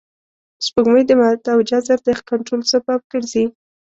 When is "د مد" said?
1.07-1.39